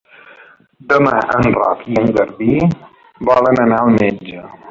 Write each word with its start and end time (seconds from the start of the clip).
Demà 0.93 1.17
en 1.39 1.49
Roc 1.57 1.83
i 1.91 1.99
en 2.01 2.09
Garbí 2.17 2.49
volen 3.31 3.63
anar 3.67 3.81
al 3.85 3.95
metge. 4.01 4.51